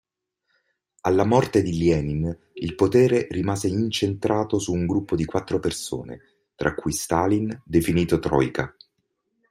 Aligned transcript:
Alla 1.01 1.23
morte 1.23 1.61
di 1.61 1.77
Lenin 1.77 2.35
il 2.53 2.73
potere 2.73 3.27
rimase 3.29 3.67
incentrato 3.67 4.57
su 4.57 4.73
un 4.73 4.87
gruppo 4.87 5.15
di 5.15 5.25
quattro 5.25 5.59
persone, 5.59 6.47
tra 6.55 6.73
cui 6.73 6.91
Stalin, 6.91 7.61
definito 7.67 8.17
troika. 8.17 8.75